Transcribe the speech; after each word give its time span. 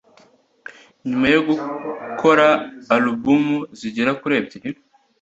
nyuma 1.07 1.27
yo 1.35 1.41
gukora 1.47 2.47
alubumu 2.95 3.57
zigera 3.79 4.11
kuri 4.19 4.33
ebyili 4.39 4.79